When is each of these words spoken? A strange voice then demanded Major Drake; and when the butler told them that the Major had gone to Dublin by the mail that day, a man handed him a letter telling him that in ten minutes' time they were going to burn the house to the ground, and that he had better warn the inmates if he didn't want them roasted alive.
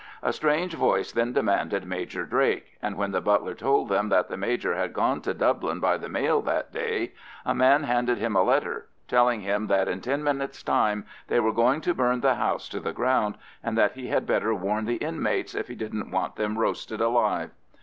A 0.23 0.33
strange 0.33 0.73
voice 0.73 1.11
then 1.11 1.31
demanded 1.31 1.85
Major 1.85 2.25
Drake; 2.25 2.75
and 2.81 2.97
when 2.97 3.11
the 3.11 3.21
butler 3.21 3.53
told 3.53 3.87
them 3.89 4.09
that 4.09 4.29
the 4.29 4.35
Major 4.35 4.73
had 4.73 4.93
gone 4.93 5.21
to 5.21 5.31
Dublin 5.35 5.79
by 5.79 5.95
the 5.97 6.09
mail 6.09 6.41
that 6.41 6.71
day, 6.73 7.11
a 7.45 7.53
man 7.53 7.83
handed 7.83 8.17
him 8.17 8.35
a 8.35 8.41
letter 8.41 8.87
telling 9.07 9.41
him 9.41 9.67
that 9.67 9.87
in 9.87 10.01
ten 10.01 10.23
minutes' 10.23 10.63
time 10.63 11.05
they 11.27 11.39
were 11.39 11.53
going 11.53 11.81
to 11.81 11.93
burn 11.93 12.21
the 12.21 12.33
house 12.33 12.67
to 12.69 12.79
the 12.79 12.93
ground, 12.93 13.37
and 13.63 13.77
that 13.77 13.91
he 13.91 14.07
had 14.07 14.25
better 14.25 14.55
warn 14.55 14.85
the 14.85 14.95
inmates 14.95 15.53
if 15.53 15.67
he 15.67 15.75
didn't 15.75 16.09
want 16.09 16.35
them 16.35 16.57
roasted 16.57 16.99
alive. 16.99 17.51